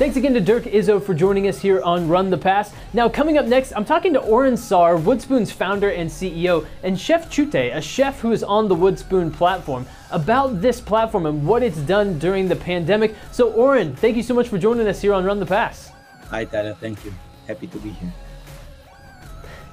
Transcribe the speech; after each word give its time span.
Thanks 0.00 0.16
again 0.16 0.32
to 0.32 0.40
Dirk 0.40 0.62
Izzo 0.62 0.98
for 1.04 1.12
joining 1.12 1.46
us 1.46 1.60
here 1.60 1.82
on 1.82 2.08
Run 2.08 2.30
the 2.30 2.38
Pass. 2.38 2.72
Now, 2.94 3.06
coming 3.06 3.36
up 3.36 3.44
next, 3.44 3.72
I'm 3.72 3.84
talking 3.84 4.14
to 4.14 4.20
Oren 4.20 4.56
Saar, 4.56 4.96
Woodspoon's 4.96 5.52
founder 5.52 5.90
and 5.90 6.08
CEO, 6.08 6.66
and 6.82 6.98
Chef 6.98 7.30
Chute, 7.30 7.54
a 7.54 7.82
chef 7.82 8.18
who 8.20 8.32
is 8.32 8.42
on 8.42 8.66
the 8.66 8.74
Woodspoon 8.74 9.30
platform, 9.30 9.84
about 10.10 10.62
this 10.62 10.80
platform 10.80 11.26
and 11.26 11.46
what 11.46 11.62
it's 11.62 11.76
done 11.76 12.18
during 12.18 12.48
the 12.48 12.56
pandemic. 12.56 13.14
So, 13.30 13.52
Oren, 13.52 13.94
thank 13.94 14.16
you 14.16 14.22
so 14.22 14.32
much 14.32 14.48
for 14.48 14.56
joining 14.56 14.88
us 14.88 15.02
here 15.02 15.12
on 15.12 15.22
Run 15.22 15.38
the 15.38 15.44
Pass. 15.44 15.92
Hi, 16.30 16.46
Tyler. 16.46 16.72
Thank 16.80 17.04
you. 17.04 17.12
Happy 17.46 17.66
to 17.66 17.76
be 17.76 17.90
here. 17.90 18.10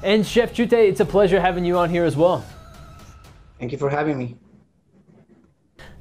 And 0.04 0.28
Chef 0.28 0.54
Chute, 0.54 0.74
it's 0.74 1.00
a 1.00 1.06
pleasure 1.06 1.40
having 1.40 1.64
you 1.64 1.78
on 1.78 1.90
here 1.90 2.04
as 2.04 2.18
well. 2.18 2.44
Thank 3.60 3.72
you 3.72 3.78
for 3.78 3.90
having 3.90 4.18
me. 4.18 4.36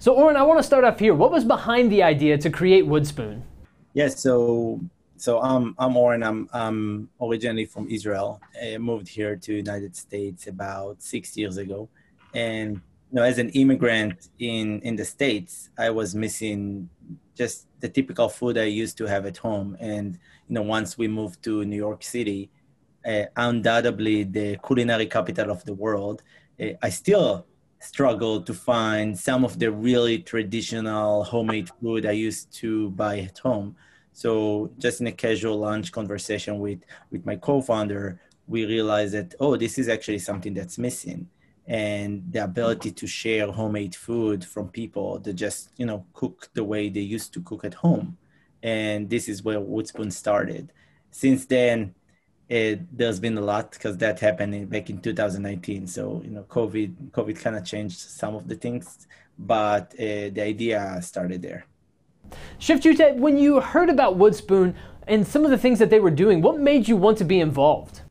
So, 0.01 0.15
Oren, 0.15 0.35
I 0.35 0.43
want 0.43 0.59
to 0.59 0.65
start 0.65 0.83
off 0.83 0.99
here. 0.99 1.15
What 1.15 1.31
was 1.31 1.45
behind 1.45 1.93
the 1.93 2.03
idea 2.03 2.37
to 2.39 2.51
create 2.51 2.87
Woodspoon? 2.87 3.43
Yes, 3.97 4.21
so 4.21 4.79
so 5.17 5.41
I'm 5.41 5.75
I'm 5.79 5.97
Oren. 5.97 6.23
I'm 6.23 6.51
I'm 6.53 7.09
originally 7.19 7.65
from 7.65 7.89
Israel. 7.89 8.43
I 8.63 8.77
moved 8.77 9.09
here 9.09 9.37
to 9.37 9.55
United 9.55 9.97
States 9.97 10.49
about 10.49 11.03
six 11.03 11.35
years 11.35 11.57
ago, 11.57 11.89
and 12.35 12.73
you 12.75 13.15
know, 13.17 13.23
as 13.23 13.39
an 13.39 13.49
immigrant 13.63 14.29
in 14.39 14.83
in 14.83 14.97
the 14.97 15.05
states, 15.07 15.71
I 15.79 15.89
was 15.89 16.15
missing 16.15 16.91
just 17.35 17.69
the 17.81 17.89
typical 17.89 18.29
food 18.29 18.59
I 18.59 18.65
used 18.65 18.99
to 18.99 19.07
have 19.07 19.25
at 19.25 19.39
home. 19.39 19.79
And 19.81 20.19
you 20.47 20.55
know, 20.57 20.63
once 20.79 20.99
we 20.99 21.09
moved 21.09 21.43
to 21.45 21.65
New 21.65 21.81
York 21.89 22.03
City, 22.03 22.51
uh, 23.07 23.25
undoubtedly 23.35 24.25
the 24.25 24.59
culinary 24.67 25.07
capital 25.07 25.51
of 25.51 25.65
the 25.65 25.73
world, 25.73 26.23
uh, 26.61 26.73
I 26.83 26.91
still 26.91 27.47
struggle 27.81 28.43
to 28.43 28.53
find 28.53 29.19
some 29.19 29.43
of 29.45 29.59
the 29.59 29.71
really 29.71 30.19
traditional 30.19 31.25
homemade 31.25 31.71
food 31.81 32.05
I 32.05 32.13
used 32.13 32.53
to 32.61 32.91
buy 32.91 33.21
at 33.21 33.39
home. 33.39 33.77
So 34.17 34.71
just 34.79 35.03
in 35.03 35.09
a 35.09 35.13
casual 35.13 35.59
lunch 35.59 35.93
conversation 35.93 36.59
with 36.59 36.81
with 37.11 37.27
my 37.27 37.37
co-founder, 37.37 38.19
we 38.47 38.65
realized 38.65 39.13
that 39.13 39.35
oh, 39.39 39.57
this 39.57 39.77
is 39.77 39.91
actually 39.91 40.21
something 40.21 40.55
that's 40.55 40.79
missing, 40.79 41.29
and 41.67 42.23
the 42.33 42.43
ability 42.45 42.93
to 42.93 43.07
share 43.07 43.53
homemade 43.53 43.95
food 43.95 44.43
from 44.43 44.71
people 44.71 45.19
that 45.19 45.35
just 45.35 45.69
you 45.77 45.85
know 45.85 46.07
cook 46.15 46.49
the 46.55 46.65
way 46.65 46.89
they 46.89 47.01
used 47.17 47.35
to 47.35 47.43
cook 47.43 47.63
at 47.67 47.75
home, 47.75 48.17
and 48.63 49.11
this 49.11 49.29
is 49.29 49.43
where 49.45 49.61
Woodspoon 49.61 50.11
started. 50.11 50.73
Since 51.11 51.45
then, 51.45 51.95
it, 52.49 52.97
there's 52.97 53.21
been 53.21 53.37
a 53.37 53.43
lot 53.43 53.73
because 53.73 53.99
that 53.99 54.19
happened 54.21 54.55
in, 54.55 54.65
back 54.65 54.89
in 54.89 54.99
2019. 54.99 55.87
So 55.87 56.23
you 56.25 56.31
know, 56.31 56.45
COVID 56.45 57.11
COVID 57.11 57.39
kind 57.39 57.57
of 57.57 57.67
changed 57.67 57.99
some 57.99 58.35
of 58.35 58.49
the 58.49 58.57
things, 58.57 59.07
but 59.39 59.93
uh, 59.93 60.33
the 60.33 60.43
idea 60.43 60.99
started 61.03 61.43
there. 61.43 61.67
Chef 62.59 62.83
Chute, 62.83 63.17
when 63.17 63.37
you 63.39 63.61
heard 63.61 63.91
about 63.91 64.19
Woodspoon 64.19 64.75
and 65.07 65.27
some 65.27 65.45
of 65.45 65.51
the 65.51 65.59
things 65.59 65.79
that 65.79 65.91
they 65.91 66.01
were 66.01 66.11
doing, 66.11 66.43
what 66.43 66.59
made 66.59 66.89
you 66.89 66.97
want 66.97 67.19
to 67.19 67.25
be 67.25 67.41
involved? 67.41 68.03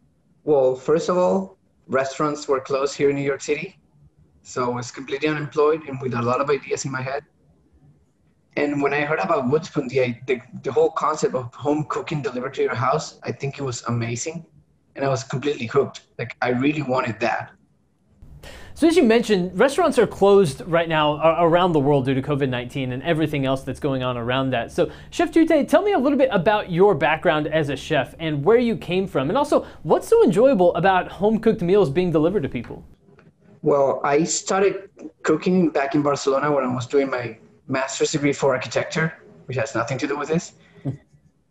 Well, 0.43 0.75
first 0.75 1.09
of 1.09 1.17
all, 1.17 1.57
restaurants 1.87 2.47
were 2.47 2.59
closed 2.59 2.95
here 2.95 3.09
in 3.09 3.15
New 3.15 3.23
York 3.23 3.41
City. 3.41 3.77
So 4.43 4.71
I 4.71 4.75
was 4.75 4.91
completely 4.91 5.27
unemployed 5.27 5.81
and 5.87 5.99
with 6.01 6.13
a 6.13 6.21
lot 6.21 6.39
of 6.39 6.49
ideas 6.49 6.85
in 6.85 6.91
my 6.91 7.01
head. 7.01 7.23
And 8.57 8.81
when 8.81 8.93
I 8.93 9.01
heard 9.01 9.19
about 9.19 9.45
Woodspoon, 9.45 9.89
the, 9.89 10.15
the, 10.27 10.41
the 10.63 10.71
whole 10.71 10.91
concept 10.91 11.35
of 11.35 11.53
home 11.53 11.85
cooking 11.89 12.21
delivered 12.21 12.53
to 12.53 12.61
your 12.61 12.75
house, 12.75 13.19
I 13.23 13.31
think 13.31 13.59
it 13.59 13.63
was 13.63 13.83
amazing. 13.87 14.45
And 14.95 15.03
I 15.03 15.09
was 15.09 15.23
completely 15.23 15.65
hooked. 15.65 16.01
Like, 16.17 16.37
I 16.41 16.49
really 16.49 16.81
wanted 16.81 17.19
that. 17.19 17.51
So, 18.77 18.89
as 18.89 18.97
you 18.97 19.03
mentioned, 19.03 19.57
restaurants 19.57 19.97
are 19.97 20.05
closed 20.05 20.61
right 20.67 20.89
now 20.89 21.41
around 21.41 21.71
the 21.71 21.79
world 21.79 22.03
due 22.03 22.13
to 22.13 22.21
COVID 22.21 22.49
19 22.49 22.91
and 22.91 23.01
everything 23.03 23.45
else 23.45 23.63
that's 23.63 23.79
going 23.79 24.03
on 24.03 24.17
around 24.17 24.49
that. 24.49 24.69
So, 24.69 24.91
Chef 25.11 25.33
Chute, 25.33 25.69
tell 25.69 25.81
me 25.81 25.93
a 25.93 25.97
little 25.97 26.17
bit 26.17 26.27
about 26.29 26.69
your 26.69 26.93
background 26.93 27.47
as 27.47 27.69
a 27.69 27.77
chef 27.77 28.15
and 28.19 28.43
where 28.43 28.57
you 28.57 28.75
came 28.75 29.07
from, 29.07 29.29
and 29.29 29.37
also 29.37 29.65
what's 29.83 30.09
so 30.09 30.21
enjoyable 30.25 30.75
about 30.75 31.09
home 31.09 31.39
cooked 31.39 31.61
meals 31.61 31.89
being 31.89 32.11
delivered 32.11 32.43
to 32.43 32.49
people? 32.49 32.83
Well, 33.61 34.01
I 34.03 34.25
started 34.25 34.89
cooking 35.23 35.69
back 35.69 35.95
in 35.95 36.01
Barcelona 36.01 36.51
when 36.51 36.65
I 36.65 36.75
was 36.75 36.85
doing 36.85 37.09
my 37.09 37.37
master's 37.69 38.11
degree 38.11 38.33
for 38.33 38.53
architecture, 38.53 39.13
which 39.45 39.55
has 39.55 39.73
nothing 39.73 39.97
to 39.99 40.05
do 40.05 40.17
with 40.17 40.27
this. 40.27 40.51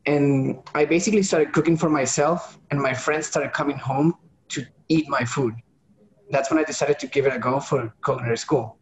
and 0.04 0.58
I 0.74 0.84
basically 0.84 1.22
started 1.22 1.54
cooking 1.54 1.78
for 1.78 1.88
myself, 1.88 2.58
and 2.70 2.78
my 2.78 2.92
friends 2.92 3.26
started 3.28 3.54
coming 3.54 3.78
home 3.78 4.12
to 4.50 4.66
eat 4.90 5.08
my 5.08 5.24
food 5.24 5.54
that's 6.30 6.50
when 6.50 6.58
I 6.58 6.64
decided 6.64 6.98
to 7.00 7.06
give 7.06 7.26
it 7.26 7.34
a 7.34 7.38
go 7.38 7.60
for 7.60 7.92
culinary 8.04 8.38
school. 8.38 8.78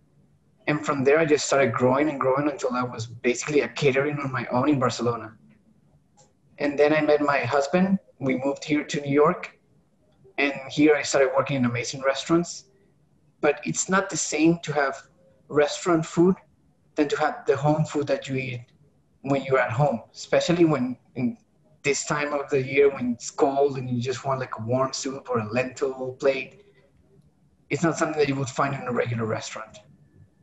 And 0.67 0.85
from 0.85 1.03
there, 1.03 1.19
I 1.19 1.25
just 1.25 1.47
started 1.47 1.73
growing 1.73 2.09
and 2.09 2.21
growing 2.21 2.49
until 2.49 2.73
I 2.73 2.83
was 2.83 3.07
basically 3.07 3.61
a 3.61 3.69
catering 3.69 4.19
on 4.21 4.31
my 4.31 4.47
own 4.47 4.69
in 4.69 4.79
Barcelona. 4.79 5.35
And 6.59 6.79
then 6.79 6.93
I 6.93 7.01
met 7.01 7.21
my 7.21 7.41
husband. 7.41 7.99
We 8.21 8.37
moved 8.37 8.65
here 8.65 8.85
to 8.85 9.01
New 9.01 9.13
York. 9.13 9.59
And 10.39 10.55
here 10.71 10.95
I 10.95 11.03
started 11.03 11.31
working 11.37 11.57
in 11.57 11.65
amazing 11.65 12.03
restaurants. 12.03 12.67
But 13.41 13.61
it's 13.65 13.89
not 13.89 14.09
the 14.09 14.17
same 14.17 14.61
to 14.63 14.73
have 14.73 15.03
restaurant 15.49 16.07
food 16.07 16.37
than 16.95 17.09
to 17.09 17.19
have 17.19 17.45
the 17.47 17.57
home 17.57 17.85
food 17.85 18.07
that 18.07 18.29
you 18.29 18.37
eat 18.37 18.67
when 19.23 19.43
you're 19.43 19.59
at 19.59 19.73
home, 19.73 20.03
especially 20.13 20.65
when 20.65 20.97
in 21.17 21.37
this 21.83 22.05
time 22.05 22.33
of 22.33 22.49
the 22.51 22.63
year 22.63 22.89
when 22.91 23.13
it's 23.13 23.31
cold 23.31 23.77
and 23.79 23.91
you 23.91 24.01
just 24.01 24.25
want 24.25 24.39
like 24.39 24.57
a 24.59 24.63
warm 24.63 24.93
soup 24.93 25.29
or 25.29 25.41
a 25.41 25.53
lentil 25.53 26.17
plate 26.21 26.62
it's 27.73 27.83
not 27.83 27.97
something 27.97 28.19
that 28.19 28.29
you 28.29 28.35
would 28.37 28.51
find 28.51 28.75
in 28.75 28.83
a 28.83 28.93
regular 28.93 29.25
restaurant. 29.25 29.79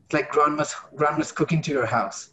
It's 0.05 0.13
like 0.13 0.31
grandma's 0.31 0.75
grandma's 0.95 1.31
cooking 1.31 1.61
to 1.61 1.71
your 1.71 1.85
house. 1.85 2.31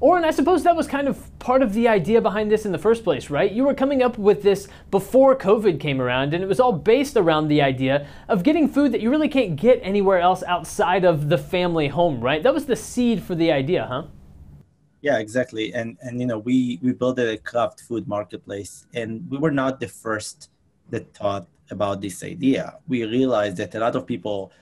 Oren, 0.00 0.24
I 0.24 0.32
suppose 0.32 0.64
that 0.64 0.76
was 0.76 0.86
kind 0.86 1.08
of 1.08 1.16
part 1.38 1.62
of 1.62 1.72
the 1.72 1.88
idea 1.88 2.20
behind 2.20 2.50
this 2.50 2.66
in 2.66 2.72
the 2.72 2.78
first 2.78 3.04
place, 3.04 3.30
right? 3.30 3.50
You 3.50 3.64
were 3.64 3.72
coming 3.72 4.02
up 4.02 4.18
with 4.18 4.42
this 4.42 4.68
before 4.90 5.36
COVID 5.36 5.80
came 5.80 6.00
around, 6.00 6.34
and 6.34 6.42
it 6.42 6.46
was 6.48 6.60
all 6.60 6.72
based 6.72 7.16
around 7.16 7.48
the 7.48 7.62
idea 7.62 8.06
of 8.28 8.42
getting 8.42 8.68
food 8.68 8.92
that 8.92 9.00
you 9.00 9.10
really 9.10 9.28
can't 9.28 9.56
get 9.56 9.78
anywhere 9.82 10.18
else 10.18 10.42
outside 10.42 11.04
of 11.04 11.28
the 11.28 11.38
family 11.38 11.88
home, 11.88 12.20
right? 12.20 12.42
That 12.42 12.52
was 12.52 12.66
the 12.66 12.76
seed 12.76 13.22
for 13.22 13.36
the 13.36 13.52
idea, 13.52 13.86
huh? 13.86 14.02
Yeah, 15.02 15.18
exactly. 15.18 15.72
And 15.72 15.96
and 16.00 16.20
you 16.20 16.26
know, 16.26 16.38
we 16.38 16.80
we 16.82 16.92
built 16.92 17.18
a 17.20 17.38
craft 17.38 17.80
food 17.80 18.08
marketplace, 18.08 18.86
and 18.92 19.24
we 19.30 19.38
were 19.38 19.52
not 19.52 19.78
the 19.78 19.88
first 19.88 20.50
that 20.90 21.14
thought 21.14 21.46
about 21.70 22.00
this 22.00 22.22
idea. 22.22 22.78
We 22.88 23.04
realized 23.04 23.56
that 23.58 23.74
a 23.74 23.80
lot 23.80 23.96
of 23.96 24.06
people 24.06 24.52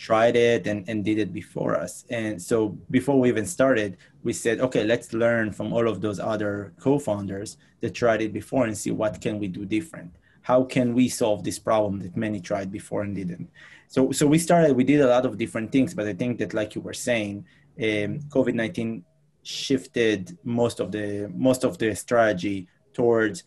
tried 0.00 0.34
it 0.34 0.66
and, 0.66 0.88
and 0.88 1.04
did 1.04 1.18
it 1.18 1.30
before 1.30 1.76
us. 1.76 2.06
And 2.08 2.40
so 2.40 2.78
before 2.90 3.20
we 3.20 3.28
even 3.28 3.44
started, 3.44 3.98
we 4.22 4.32
said, 4.32 4.58
okay, 4.60 4.82
let's 4.82 5.12
learn 5.12 5.52
from 5.52 5.74
all 5.74 5.86
of 5.86 6.00
those 6.00 6.18
other 6.18 6.72
co-founders 6.80 7.58
that 7.80 7.94
tried 7.94 8.22
it 8.22 8.32
before 8.32 8.64
and 8.64 8.76
see 8.76 8.90
what 8.90 9.20
can 9.20 9.38
we 9.38 9.46
do 9.46 9.66
different. 9.66 10.16
How 10.40 10.64
can 10.64 10.94
we 10.94 11.10
solve 11.10 11.44
this 11.44 11.58
problem 11.58 12.00
that 12.00 12.16
many 12.16 12.40
tried 12.40 12.72
before 12.72 13.02
and 13.02 13.14
didn't? 13.14 13.50
So, 13.88 14.10
so 14.10 14.26
we 14.26 14.38
started, 14.38 14.74
we 14.74 14.84
did 14.84 15.02
a 15.02 15.06
lot 15.06 15.26
of 15.26 15.36
different 15.36 15.70
things, 15.70 15.92
but 15.92 16.06
I 16.06 16.14
think 16.14 16.38
that 16.38 16.54
like 16.54 16.74
you 16.74 16.80
were 16.80 16.94
saying, 16.94 17.44
um, 17.78 18.20
COVID-19 18.30 19.02
shifted 19.42 20.38
most 20.44 20.80
of 20.80 20.92
the, 20.92 21.30
most 21.34 21.62
of 21.62 21.76
the 21.76 21.94
strategy 21.94 22.68
towards 22.94 23.44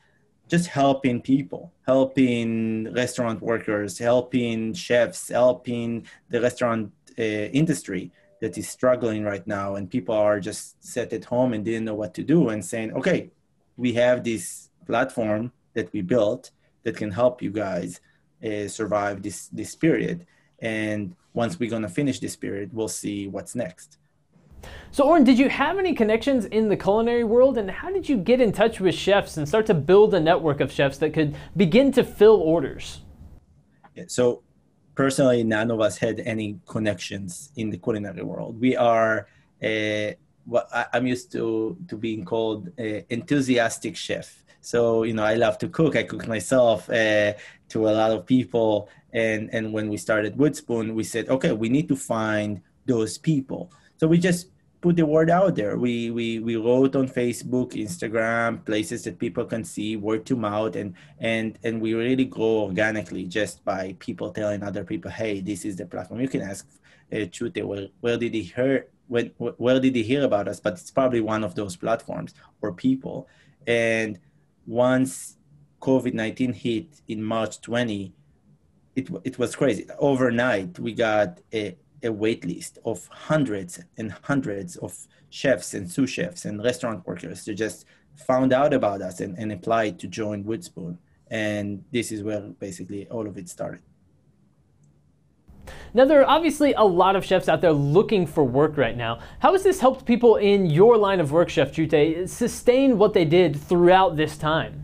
just 0.47 0.67
helping 0.67 1.21
people, 1.21 1.71
helping 1.85 2.91
restaurant 2.93 3.41
workers, 3.41 3.97
helping 3.97 4.73
chefs, 4.73 5.29
helping 5.29 6.05
the 6.29 6.41
restaurant 6.41 6.91
uh, 7.17 7.21
industry 7.21 8.11
that 8.41 8.57
is 8.57 8.67
struggling 8.67 9.23
right 9.23 9.45
now. 9.47 9.75
And 9.75 9.89
people 9.89 10.15
are 10.15 10.39
just 10.39 10.83
set 10.83 11.13
at 11.13 11.25
home 11.25 11.53
and 11.53 11.63
didn't 11.63 11.85
know 11.85 11.95
what 11.95 12.13
to 12.15 12.23
do 12.23 12.49
and 12.49 12.63
saying, 12.63 12.93
okay, 12.93 13.31
we 13.77 13.93
have 13.93 14.23
this 14.23 14.69
platform 14.85 15.51
that 15.73 15.91
we 15.93 16.01
built 16.01 16.51
that 16.83 16.97
can 16.97 17.11
help 17.11 17.41
you 17.41 17.49
guys 17.49 18.01
uh, 18.43 18.67
survive 18.67 19.23
this, 19.23 19.47
this 19.47 19.75
period. 19.75 20.25
And 20.59 21.15
once 21.33 21.57
we're 21.57 21.69
going 21.69 21.83
to 21.83 21.89
finish 21.89 22.19
this 22.19 22.35
period, 22.35 22.73
we'll 22.73 22.89
see 22.89 23.27
what's 23.27 23.55
next. 23.55 23.97
So, 24.91 25.03
Oren, 25.05 25.23
did 25.23 25.39
you 25.39 25.49
have 25.49 25.79
any 25.79 25.93
connections 25.93 26.45
in 26.45 26.69
the 26.69 26.77
culinary 26.77 27.23
world, 27.23 27.57
and 27.57 27.69
how 27.69 27.89
did 27.91 28.07
you 28.07 28.17
get 28.17 28.39
in 28.39 28.51
touch 28.51 28.79
with 28.79 28.95
chefs 28.95 29.37
and 29.37 29.47
start 29.47 29.65
to 29.67 29.73
build 29.73 30.13
a 30.13 30.19
network 30.19 30.59
of 30.61 30.71
chefs 30.71 30.97
that 30.99 31.13
could 31.13 31.35
begin 31.57 31.91
to 31.93 32.03
fill 32.03 32.35
orders? 32.35 33.01
Yeah, 33.95 34.05
so, 34.07 34.43
personally, 34.95 35.43
none 35.43 35.71
of 35.71 35.81
us 35.81 35.97
had 35.97 36.19
any 36.19 36.59
connections 36.67 37.51
in 37.55 37.69
the 37.69 37.77
culinary 37.77 38.23
world. 38.23 38.59
We 38.59 38.75
are, 38.75 39.27
uh, 39.63 40.11
what 40.45 40.67
I'm 40.93 41.07
used 41.07 41.31
to 41.31 41.77
to 41.87 41.95
being 41.97 42.25
called 42.25 42.69
enthusiastic 42.77 43.95
chef. 43.95 44.43
So, 44.61 45.03
you 45.03 45.13
know, 45.13 45.23
I 45.23 45.35
love 45.35 45.57
to 45.59 45.67
cook. 45.67 45.95
I 45.95 46.03
cook 46.03 46.27
myself 46.27 46.89
uh, 46.89 47.33
to 47.69 47.89
a 47.89 47.91
lot 47.91 48.11
of 48.11 48.25
people. 48.25 48.89
And 49.11 49.49
and 49.53 49.73
when 49.73 49.89
we 49.89 49.97
started 49.97 50.37
Woodspoon, 50.37 50.93
we 50.93 51.03
said, 51.03 51.29
okay, 51.29 51.51
we 51.51 51.69
need 51.69 51.87
to 51.89 51.95
find 51.95 52.61
those 52.85 53.17
people. 53.17 53.71
So 53.97 54.07
we 54.07 54.17
just 54.17 54.47
put 54.83 54.97
the 54.97 55.05
word 55.05 55.29
out 55.29 55.55
there. 55.55 55.77
We, 55.77 56.11
we, 56.11 56.39
we 56.39 56.57
wrote 56.57 56.93
on 56.97 57.07
Facebook, 57.07 57.71
Instagram, 57.71 58.65
places 58.65 59.05
that 59.05 59.17
people 59.17 59.45
can 59.45 59.63
see, 59.63 59.95
word 59.95 60.25
to 60.25 60.35
mouth, 60.35 60.75
and, 60.75 60.93
and, 61.19 61.57
and 61.63 61.79
we 61.79 61.93
really 61.93 62.25
grow 62.25 62.65
organically 62.67 63.23
just 63.23 63.63
by 63.63 63.95
people 63.99 64.31
telling 64.31 64.61
other 64.61 64.83
people, 64.83 65.09
hey, 65.09 65.39
this 65.39 65.63
is 65.63 65.77
the 65.77 65.85
platform. 65.85 66.19
You 66.19 66.27
can 66.27 66.41
ask 66.41 66.67
uh, 67.13 67.25
Chute, 67.31 67.65
where, 67.65 67.87
where 68.01 68.17
did 68.17 68.33
he 68.33 68.41
hear 68.41 68.87
when, 69.07 69.27
where 69.37 69.79
did 69.79 69.95
he 69.95 70.03
hear 70.03 70.25
about 70.25 70.49
us? 70.49 70.59
But 70.59 70.73
it's 70.73 70.91
probably 70.91 71.21
one 71.21 71.45
of 71.45 71.55
those 71.55 71.77
platforms 71.77 72.33
or 72.61 72.73
people. 72.73 73.29
And 73.65 74.19
once 74.67 75.37
COVID 75.79 76.13
19 76.13 76.51
hit 76.51 77.01
in 77.07 77.23
March 77.23 77.61
20, 77.61 78.13
it, 78.97 79.09
it 79.23 79.39
was 79.39 79.55
crazy. 79.55 79.87
Overnight, 79.97 80.77
we 80.77 80.93
got 80.93 81.39
a, 81.53 81.77
a 82.03 82.11
wait 82.11 82.45
list 82.45 82.79
of 82.85 83.07
hundreds 83.07 83.79
and 83.97 84.11
hundreds 84.23 84.75
of 84.77 85.07
chefs 85.29 85.73
and 85.73 85.89
sous 85.89 86.09
chefs 86.09 86.45
and 86.45 86.63
restaurant 86.63 87.05
workers 87.07 87.45
who 87.45 87.53
just 87.53 87.85
found 88.15 88.53
out 88.53 88.73
about 88.73 89.01
us 89.01 89.19
and, 89.19 89.37
and 89.37 89.51
applied 89.51 89.99
to 89.99 90.07
join 90.07 90.43
Woodspoon. 90.43 90.97
And 91.31 91.83
this 91.91 92.11
is 92.11 92.21
where 92.21 92.41
basically 92.41 93.07
all 93.07 93.27
of 93.27 93.37
it 93.37 93.49
started. 93.49 93.81
Now, 95.93 96.05
there 96.05 96.21
are 96.21 96.29
obviously 96.29 96.73
a 96.73 96.83
lot 96.83 97.15
of 97.15 97.23
chefs 97.23 97.47
out 97.47 97.61
there 97.61 97.71
looking 97.71 98.25
for 98.25 98.43
work 98.43 98.77
right 98.77 98.97
now. 98.97 99.19
How 99.39 99.53
has 99.53 99.63
this 99.63 99.79
helped 99.79 100.05
people 100.05 100.35
in 100.35 100.65
your 100.65 100.97
line 100.97 101.19
of 101.19 101.31
work, 101.31 101.49
Chef 101.49 101.73
Chute, 101.73 102.29
sustain 102.29 102.97
what 102.97 103.13
they 103.13 103.25
did 103.25 103.55
throughout 103.55 104.15
this 104.17 104.37
time? 104.37 104.83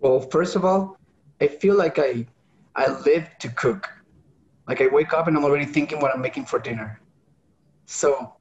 Well, 0.00 0.20
first 0.20 0.56
of 0.56 0.64
all, 0.64 0.98
I 1.40 1.46
feel 1.46 1.76
like 1.76 1.98
I, 1.98 2.26
I 2.74 2.90
live 3.06 3.28
to 3.38 3.48
cook. 3.50 3.88
Like 4.68 4.80
I 4.80 4.86
wake 4.88 5.12
up 5.12 5.26
and 5.26 5.36
I'm 5.36 5.44
already 5.44 5.64
thinking 5.64 6.00
what 6.00 6.14
I'm 6.14 6.20
making 6.20 6.46
for 6.46 6.58
dinner. 6.58 7.00
So 7.86 8.34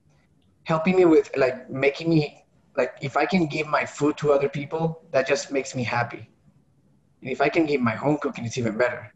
helping 0.64 0.96
me 0.96 1.06
with 1.06 1.30
like 1.36 1.70
making 1.70 2.10
me 2.10 2.44
like 2.78 2.94
if 3.02 3.18
I 3.18 3.26
can 3.26 3.48
give 3.48 3.68
my 3.68 3.86
food 3.86 4.18
to 4.18 4.32
other 4.32 4.50
people, 4.50 5.04
that 5.12 5.28
just 5.28 5.52
makes 5.52 5.76
me 5.76 5.84
happy. 5.84 6.30
And 7.22 7.30
if 7.30 7.42
I 7.42 7.50
can 7.50 7.66
give 7.66 7.82
my 7.82 7.96
home 7.96 8.18
cooking, 8.18 8.46
it's 8.46 8.58
even 8.58 8.78
better. 8.78 9.14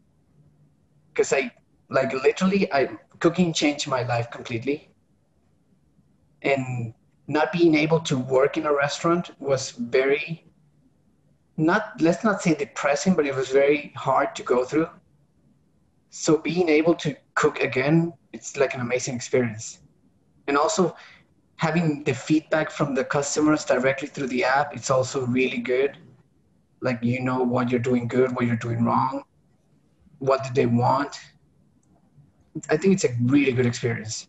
Because 1.12 1.32
I 1.32 1.50
like 1.88 2.12
literally 2.12 2.72
I 2.72 2.90
cooking 3.20 3.52
changed 3.52 3.88
my 3.88 4.02
life 4.02 4.30
completely. 4.30 4.90
And 6.42 6.92
not 7.28 7.52
being 7.52 7.74
able 7.74 8.00
to 8.00 8.18
work 8.18 8.56
in 8.56 8.66
a 8.66 8.74
restaurant 8.74 9.30
was 9.40 9.70
very 9.70 10.44
not 11.56 12.00
let's 12.00 12.22
not 12.22 12.42
say 12.42 12.54
depressing, 12.54 13.14
but 13.14 13.26
it 13.26 13.34
was 13.34 13.48
very 13.48 13.92
hard 13.96 14.34
to 14.36 14.42
go 14.42 14.64
through. 14.64 14.88
So 16.18 16.38
being 16.38 16.70
able 16.70 16.94
to 16.94 17.14
cook 17.34 17.60
again, 17.60 18.10
it's 18.32 18.56
like 18.56 18.72
an 18.74 18.80
amazing 18.80 19.14
experience. 19.14 19.80
And 20.48 20.56
also 20.56 20.96
having 21.56 22.04
the 22.04 22.14
feedback 22.14 22.70
from 22.70 22.94
the 22.94 23.04
customers 23.04 23.66
directly 23.66 24.08
through 24.08 24.28
the 24.28 24.42
app, 24.42 24.74
it's 24.74 24.90
also 24.90 25.26
really 25.26 25.58
good. 25.58 25.98
Like 26.80 27.00
you 27.02 27.20
know 27.20 27.42
what 27.42 27.70
you're 27.70 27.80
doing 27.80 28.08
good, 28.08 28.34
what 28.34 28.46
you're 28.46 28.56
doing 28.56 28.82
wrong, 28.82 29.24
what 30.18 30.42
do 30.42 30.50
they 30.54 30.64
want. 30.64 31.20
I 32.70 32.78
think 32.78 32.94
it's 32.94 33.04
a 33.04 33.14
really 33.20 33.52
good 33.52 33.66
experience. 33.66 34.26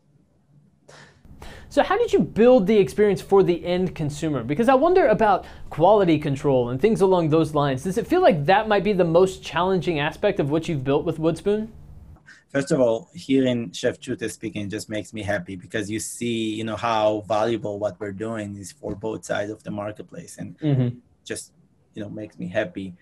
So, 1.70 1.84
how 1.84 1.98
did 1.98 2.12
you 2.12 2.20
build 2.20 2.68
the 2.68 2.78
experience 2.78 3.22
for 3.22 3.44
the 3.44 3.66
end 3.66 3.96
consumer? 3.96 4.44
Because 4.44 4.68
I 4.68 4.74
wonder 4.74 5.08
about 5.08 5.46
quality 5.70 6.20
control 6.20 6.70
and 6.70 6.82
things 6.82 7.00
along 7.00 7.30
those 7.30 7.56
lines. 7.56 7.84
Does 7.84 7.98
it 7.98 8.08
feel 8.08 8.22
like 8.22 8.46
that 8.46 8.68
might 8.68 8.84
be 8.84 8.94
the 8.94 9.06
most 9.06 9.42
challenging 9.42 10.00
aspect 10.00 10.42
of 10.42 10.50
what 10.50 10.68
you've 10.68 10.84
built 10.84 11.06
with 11.06 11.18
Woodspoon? 11.18 11.70
First 12.50 12.72
of 12.72 12.80
all, 12.80 13.10
hearing 13.14 13.72
Chef 13.72 14.02
Chute 14.02 14.32
speaking 14.32 14.70
just 14.70 14.90
makes 14.90 15.14
me 15.14 15.22
happy 15.22 15.56
because 15.56 15.90
you 15.90 16.00
see, 16.00 16.56
you 16.56 16.64
know, 16.64 16.78
how 16.78 17.24
valuable 17.28 17.78
what 17.78 18.00
we're 18.00 18.14
doing 18.14 18.56
is 18.56 18.72
for 18.72 18.96
both 18.96 19.26
sides 19.26 19.52
of 19.52 19.64
the 19.64 19.72
marketplace, 19.72 20.38
and 20.38 20.58
mm-hmm. 20.60 20.98
just, 21.26 21.52
you 21.94 22.02
know, 22.02 22.10
makes 22.10 22.40
me 22.40 22.48
happy 22.48 22.96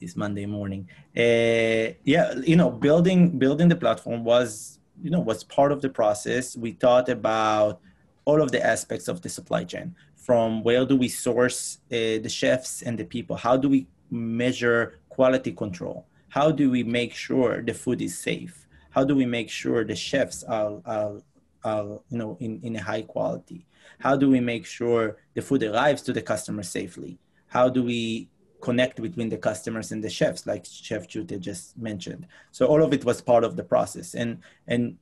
this 0.00 0.16
Monday 0.16 0.46
morning. 0.46 0.88
Uh, 1.16 1.96
yeah, 2.04 2.34
you 2.44 2.56
know, 2.56 2.70
building 2.70 3.38
building 3.38 3.68
the 3.68 3.76
platform 3.76 4.22
was, 4.22 4.78
you 5.02 5.10
know, 5.10 5.20
was 5.20 5.44
part 5.44 5.72
of 5.72 5.80
the 5.80 5.88
process. 5.88 6.56
We 6.56 6.72
thought 6.72 7.08
about 7.08 7.80
all 8.24 8.42
of 8.42 8.52
the 8.52 8.64
aspects 8.64 9.08
of 9.08 9.22
the 9.22 9.28
supply 9.28 9.64
chain 9.64 9.94
from 10.14 10.62
where 10.62 10.84
do 10.84 10.96
we 10.96 11.08
source 11.08 11.78
uh, 11.90 12.20
the 12.24 12.28
chefs 12.28 12.82
and 12.82 12.98
the 12.98 13.04
people 13.04 13.36
how 13.36 13.56
do 13.56 13.68
we 13.68 13.86
measure 14.10 14.98
quality 15.08 15.52
control 15.52 16.06
how 16.28 16.50
do 16.50 16.70
we 16.70 16.82
make 16.82 17.14
sure 17.14 17.62
the 17.62 17.74
food 17.74 18.02
is 18.02 18.16
safe 18.18 18.59
how 18.90 19.04
do 19.04 19.14
we 19.14 19.26
make 19.26 19.48
sure 19.48 19.84
the 19.84 19.96
chefs 19.96 20.42
are, 20.44 20.80
are, 20.84 21.22
are 21.64 22.00
you 22.10 22.18
know 22.18 22.36
in, 22.40 22.60
in 22.62 22.76
a 22.76 22.82
high 22.82 23.02
quality? 23.02 23.66
How 23.98 24.16
do 24.16 24.28
we 24.30 24.40
make 24.40 24.66
sure 24.66 25.18
the 25.34 25.42
food 25.42 25.62
arrives 25.62 26.02
to 26.02 26.12
the 26.12 26.22
customer 26.22 26.62
safely? 26.62 27.18
How 27.46 27.68
do 27.68 27.82
we 27.82 28.28
connect 28.60 29.00
between 29.00 29.28
the 29.28 29.38
customers 29.38 29.90
and 29.92 30.04
the 30.04 30.10
chefs 30.10 30.46
like 30.46 30.64
chef 30.66 31.10
Chute 31.10 31.40
just 31.40 31.78
mentioned? 31.78 32.26
So 32.50 32.66
all 32.66 32.82
of 32.82 32.92
it 32.92 33.04
was 33.04 33.20
part 33.20 33.44
of 33.44 33.56
the 33.56 33.64
process. 33.64 34.14
And 34.14 34.38
and 34.66 34.96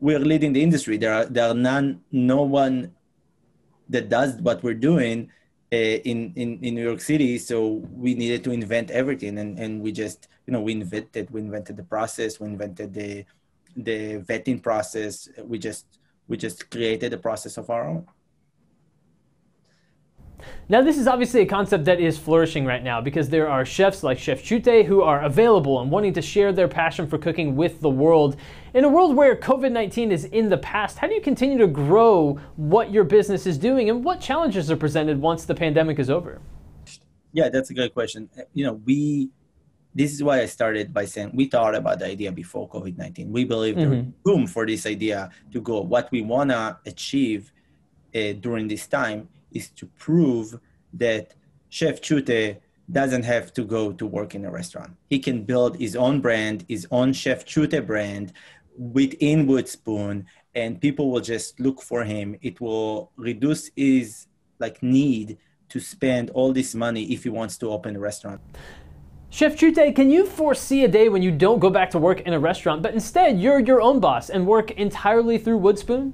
we're 0.00 0.18
leading 0.18 0.52
the 0.52 0.62
industry. 0.62 0.96
There 0.96 1.12
are 1.12 1.24
there 1.26 1.48
are 1.48 1.54
none, 1.54 2.02
no 2.12 2.42
one 2.42 2.92
that 3.88 4.08
does 4.08 4.34
what 4.40 4.62
we're 4.62 4.74
doing 4.74 5.30
Uh, 5.72 5.98
in, 6.06 6.32
in 6.36 6.60
in 6.62 6.76
New 6.76 6.82
York 6.84 7.00
City. 7.00 7.38
So 7.38 7.82
we 7.90 8.14
needed 8.14 8.44
to 8.44 8.52
invent 8.52 8.88
everything, 8.92 9.36
and 9.38 9.58
and 9.58 9.82
we 9.82 9.90
just 9.90 10.28
you 10.46 10.52
know 10.52 10.60
we 10.60 10.70
invented 10.70 11.28
we 11.32 11.40
invented 11.40 11.76
the 11.76 11.82
process, 11.82 12.38
we 12.38 12.46
invented 12.46 12.94
the 12.94 13.24
the 13.76 14.18
vetting 14.18 14.62
process. 14.62 15.28
We 15.42 15.58
just 15.58 15.98
we 16.28 16.36
just 16.36 16.70
created 16.70 17.12
a 17.14 17.18
process 17.18 17.56
of 17.58 17.68
our 17.68 17.84
own. 17.84 18.06
Now, 20.68 20.82
this 20.82 20.98
is 20.98 21.06
obviously 21.06 21.42
a 21.42 21.46
concept 21.46 21.84
that 21.84 22.00
is 22.00 22.18
flourishing 22.18 22.64
right 22.64 22.82
now 22.82 23.00
because 23.00 23.28
there 23.28 23.48
are 23.48 23.64
chefs 23.64 24.02
like 24.02 24.18
Chef 24.18 24.42
Chute 24.42 24.86
who 24.86 25.02
are 25.02 25.22
available 25.22 25.80
and 25.80 25.90
wanting 25.90 26.12
to 26.14 26.22
share 26.22 26.52
their 26.52 26.68
passion 26.68 27.06
for 27.06 27.18
cooking 27.18 27.56
with 27.56 27.80
the 27.80 27.90
world. 27.90 28.36
In 28.74 28.84
a 28.84 28.88
world 28.88 29.16
where 29.16 29.36
COVID 29.36 29.72
19 29.72 30.12
is 30.12 30.24
in 30.24 30.48
the 30.48 30.58
past, 30.58 30.98
how 30.98 31.06
do 31.06 31.14
you 31.14 31.20
continue 31.20 31.58
to 31.58 31.66
grow 31.66 32.38
what 32.56 32.90
your 32.90 33.04
business 33.04 33.46
is 33.46 33.58
doing 33.58 33.90
and 33.90 34.04
what 34.04 34.20
challenges 34.20 34.70
are 34.70 34.76
presented 34.76 35.20
once 35.20 35.44
the 35.44 35.54
pandemic 35.54 35.98
is 35.98 36.10
over? 36.10 36.40
Yeah, 37.32 37.48
that's 37.48 37.70
a 37.70 37.74
good 37.74 37.94
question. 37.94 38.28
You 38.52 38.66
know, 38.66 38.74
we 38.84 39.30
this 39.94 40.12
is 40.12 40.22
why 40.22 40.42
I 40.42 40.46
started 40.46 40.92
by 40.92 41.06
saying 41.06 41.30
we 41.32 41.46
thought 41.46 41.74
about 41.74 42.00
the 42.00 42.06
idea 42.06 42.30
before 42.30 42.68
COVID 42.68 42.98
19. 42.98 43.32
We 43.32 43.44
believe 43.44 43.76
mm-hmm. 43.76 43.90
there's 43.90 44.06
room 44.24 44.46
for 44.46 44.66
this 44.66 44.84
idea 44.84 45.30
to 45.52 45.60
go. 45.60 45.80
What 45.80 46.10
we 46.10 46.20
want 46.22 46.50
to 46.50 46.76
achieve 46.84 47.52
uh, 48.14 48.32
during 48.40 48.68
this 48.68 48.86
time 48.86 49.28
is 49.52 49.70
to 49.70 49.86
prove 49.86 50.58
that 50.94 51.34
Chef 51.68 52.02
Chute 52.02 52.60
doesn't 52.90 53.24
have 53.24 53.52
to 53.54 53.64
go 53.64 53.92
to 53.92 54.06
work 54.06 54.34
in 54.34 54.44
a 54.44 54.50
restaurant. 54.50 54.96
He 55.10 55.18
can 55.18 55.42
build 55.42 55.76
his 55.76 55.96
own 55.96 56.20
brand, 56.20 56.64
his 56.68 56.86
own 56.90 57.12
Chef 57.12 57.46
Chute 57.48 57.86
brand 57.86 58.32
within 58.78 59.46
Woodspoon, 59.46 60.24
and 60.54 60.80
people 60.80 61.10
will 61.10 61.20
just 61.20 61.58
look 61.58 61.82
for 61.82 62.04
him. 62.04 62.36
It 62.42 62.60
will 62.60 63.10
reduce 63.16 63.70
his 63.76 64.26
like 64.58 64.82
need 64.82 65.38
to 65.68 65.80
spend 65.80 66.30
all 66.30 66.52
this 66.52 66.74
money 66.74 67.04
if 67.12 67.24
he 67.24 67.28
wants 67.28 67.58
to 67.58 67.70
open 67.70 67.96
a 67.96 67.98
restaurant. 67.98 68.40
Chef 69.30 69.58
Chute, 69.58 69.94
can 69.94 70.10
you 70.10 70.24
foresee 70.24 70.84
a 70.84 70.88
day 70.88 71.08
when 71.08 71.20
you 71.20 71.32
don't 71.32 71.58
go 71.58 71.68
back 71.68 71.90
to 71.90 71.98
work 71.98 72.20
in 72.20 72.32
a 72.32 72.38
restaurant, 72.38 72.80
but 72.82 72.94
instead 72.94 73.40
you're 73.40 73.58
your 73.58 73.82
own 73.82 73.98
boss 74.00 74.30
and 74.30 74.46
work 74.46 74.70
entirely 74.70 75.36
through 75.36 75.58
Woodspoon? 75.58 76.12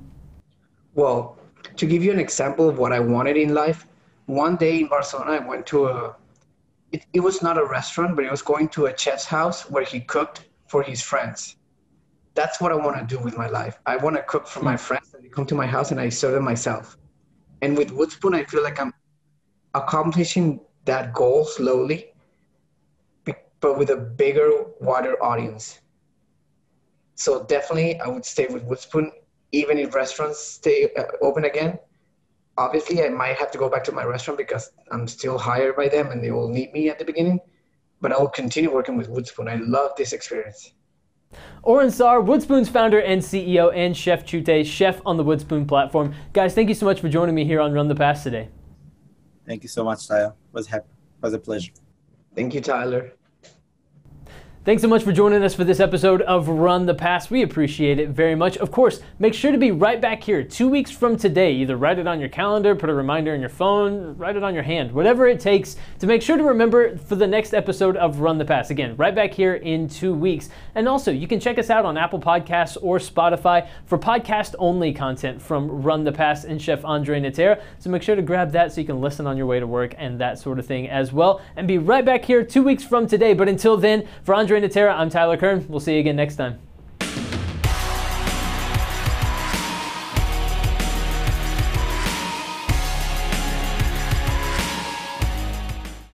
Well, 0.94 1.38
to 1.76 1.86
give 1.86 2.02
you 2.02 2.12
an 2.12 2.18
example 2.18 2.68
of 2.68 2.78
what 2.78 2.92
I 2.92 3.00
wanted 3.00 3.36
in 3.36 3.54
life, 3.54 3.86
one 4.26 4.56
day 4.56 4.80
in 4.80 4.88
Barcelona, 4.88 5.32
I 5.32 5.38
went 5.38 5.66
to 5.66 5.86
a, 5.86 6.16
it, 6.92 7.06
it 7.12 7.20
was 7.20 7.42
not 7.42 7.58
a 7.58 7.64
restaurant, 7.64 8.16
but 8.16 8.24
it 8.24 8.30
was 8.30 8.42
going 8.42 8.68
to 8.70 8.86
a 8.86 8.96
chef's 8.96 9.24
house 9.24 9.70
where 9.70 9.84
he 9.84 10.00
cooked 10.00 10.48
for 10.68 10.82
his 10.82 11.02
friends. 11.02 11.56
That's 12.34 12.60
what 12.60 12.72
I 12.72 12.76
want 12.76 12.96
to 12.96 13.16
do 13.16 13.22
with 13.22 13.36
my 13.36 13.48
life. 13.48 13.78
I 13.86 13.96
want 13.96 14.16
to 14.16 14.22
cook 14.22 14.46
for 14.46 14.62
my 14.62 14.72
hmm. 14.72 14.78
friends 14.78 15.14
and 15.14 15.24
they 15.24 15.28
come 15.28 15.46
to 15.46 15.54
my 15.54 15.66
house 15.66 15.90
and 15.90 16.00
I 16.00 16.08
serve 16.08 16.34
them 16.34 16.44
myself. 16.44 16.96
And 17.60 17.76
with 17.76 17.90
Woodspoon, 17.90 18.34
I 18.34 18.44
feel 18.44 18.62
like 18.62 18.80
I'm 18.80 18.92
accomplishing 19.74 20.60
that 20.84 21.12
goal 21.12 21.44
slowly, 21.44 22.12
but 23.60 23.78
with 23.78 23.90
a 23.90 23.96
bigger, 23.96 24.64
wider 24.80 25.22
audience. 25.22 25.80
So 27.14 27.44
definitely, 27.44 28.00
I 28.00 28.08
would 28.08 28.24
stay 28.24 28.46
with 28.48 28.66
Woodspoon 28.66 29.12
even 29.52 29.78
if 29.78 29.94
restaurants 29.94 30.40
stay 30.40 30.88
uh, 30.96 31.04
open 31.20 31.44
again, 31.44 31.78
obviously 32.58 33.02
I 33.04 33.08
might 33.10 33.36
have 33.36 33.50
to 33.52 33.58
go 33.58 33.68
back 33.68 33.84
to 33.84 33.92
my 33.92 34.04
restaurant 34.04 34.38
because 34.38 34.72
I'm 34.90 35.06
still 35.06 35.38
hired 35.38 35.76
by 35.76 35.88
them 35.88 36.10
and 36.10 36.22
they 36.22 36.30
will 36.30 36.48
need 36.48 36.72
me 36.72 36.88
at 36.88 36.98
the 36.98 37.04
beginning. 37.04 37.38
But 38.00 38.12
I 38.12 38.18
will 38.18 38.28
continue 38.28 38.72
working 38.72 38.96
with 38.96 39.08
Woodspoon. 39.08 39.48
I 39.48 39.56
love 39.56 39.92
this 39.96 40.12
experience. 40.12 40.72
Oren 41.62 41.90
Saar, 41.90 42.20
Woodspoon's 42.20 42.68
founder 42.68 43.00
and 43.00 43.22
CEO, 43.22 43.72
and 43.74 43.96
Chef 43.96 44.26
Chute, 44.26 44.66
chef 44.66 45.00
on 45.06 45.16
the 45.16 45.24
Woodspoon 45.24 45.66
platform. 45.66 46.14
Guys, 46.32 46.54
thank 46.54 46.68
you 46.68 46.74
so 46.74 46.84
much 46.84 47.00
for 47.00 47.08
joining 47.08 47.34
me 47.34 47.44
here 47.44 47.60
on 47.60 47.72
Run 47.72 47.88
the 47.88 47.94
Pass 47.94 48.24
today. 48.24 48.48
Thank 49.46 49.62
you 49.62 49.68
so 49.68 49.84
much, 49.84 50.06
Tyler. 50.08 50.34
It 50.34 50.54
was 50.54 50.66
happy. 50.66 50.88
It 50.90 51.24
was 51.24 51.34
a 51.34 51.38
pleasure. 51.38 51.72
Thank 52.34 52.54
you, 52.54 52.60
Tyler. 52.60 53.12
Thanks 54.64 54.80
so 54.80 54.86
much 54.86 55.02
for 55.02 55.10
joining 55.10 55.42
us 55.42 55.56
for 55.56 55.64
this 55.64 55.80
episode 55.80 56.22
of 56.22 56.48
Run 56.48 56.86
the 56.86 56.94
Pass. 56.94 57.28
We 57.28 57.42
appreciate 57.42 57.98
it 57.98 58.10
very 58.10 58.36
much. 58.36 58.56
Of 58.58 58.70
course, 58.70 59.00
make 59.18 59.34
sure 59.34 59.50
to 59.50 59.58
be 59.58 59.72
right 59.72 60.00
back 60.00 60.22
here 60.22 60.44
two 60.44 60.68
weeks 60.68 60.88
from 60.92 61.16
today. 61.16 61.52
Either 61.54 61.76
write 61.76 61.98
it 61.98 62.06
on 62.06 62.20
your 62.20 62.28
calendar, 62.28 62.76
put 62.76 62.88
a 62.88 62.94
reminder 62.94 63.34
in 63.34 63.40
your 63.40 63.50
phone, 63.50 64.16
write 64.16 64.36
it 64.36 64.44
on 64.44 64.54
your 64.54 64.62
hand, 64.62 64.92
whatever 64.92 65.26
it 65.26 65.40
takes 65.40 65.74
to 65.98 66.06
make 66.06 66.22
sure 66.22 66.36
to 66.36 66.44
remember 66.44 66.96
for 66.96 67.16
the 67.16 67.26
next 67.26 67.54
episode 67.54 67.96
of 67.96 68.20
Run 68.20 68.38
the 68.38 68.44
Pass. 68.44 68.70
Again, 68.70 68.94
right 68.96 69.12
back 69.12 69.32
here 69.34 69.54
in 69.54 69.88
two 69.88 70.14
weeks. 70.14 70.48
And 70.76 70.88
also, 70.88 71.10
you 71.10 71.26
can 71.26 71.40
check 71.40 71.58
us 71.58 71.68
out 71.68 71.84
on 71.84 71.96
Apple 71.96 72.20
Podcasts 72.20 72.76
or 72.80 72.98
Spotify 72.98 73.66
for 73.86 73.98
podcast 73.98 74.54
only 74.60 74.92
content 74.92 75.42
from 75.42 75.82
Run 75.82 76.04
the 76.04 76.12
Pass 76.12 76.44
and 76.44 76.62
Chef 76.62 76.84
Andre 76.84 77.18
Natera. 77.18 77.60
So 77.80 77.90
make 77.90 78.02
sure 78.02 78.14
to 78.14 78.22
grab 78.22 78.52
that 78.52 78.72
so 78.72 78.80
you 78.80 78.86
can 78.86 79.00
listen 79.00 79.26
on 79.26 79.36
your 79.36 79.46
way 79.46 79.58
to 79.58 79.66
work 79.66 79.96
and 79.98 80.20
that 80.20 80.38
sort 80.38 80.60
of 80.60 80.66
thing 80.66 80.88
as 80.88 81.12
well. 81.12 81.40
And 81.56 81.66
be 81.66 81.78
right 81.78 82.04
back 82.04 82.24
here 82.24 82.44
two 82.44 82.62
weeks 82.62 82.84
from 82.84 83.08
today. 83.08 83.34
But 83.34 83.48
until 83.48 83.76
then, 83.76 84.06
for 84.22 84.36
Andre 84.36 84.51
Natera, 84.60 84.94
I'm 84.94 85.10
Tyler 85.10 85.36
Kern. 85.36 85.66
We'll 85.68 85.80
see 85.80 85.94
you 85.94 86.00
again 86.00 86.16
next 86.16 86.36
time. 86.36 86.58